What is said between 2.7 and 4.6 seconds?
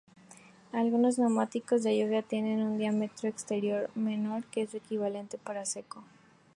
diámetro exterior menor